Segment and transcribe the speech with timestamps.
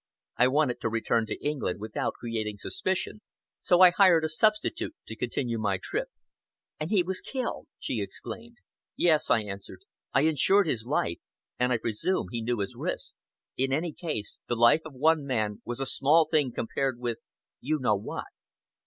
[0.35, 3.21] I wanted to return to England without creating suspicion,
[3.59, 6.07] so I hired a substitute to continue my trip."
[6.79, 8.57] "And he was killed?" she exclaimed.
[8.97, 9.81] "Yes!" I answered.
[10.11, 11.19] "I insured his life,
[11.59, 13.13] and I presume he knew his risks.
[13.57, 17.19] In any case, the life of one man was a small thing compared with
[17.59, 18.25] you know what."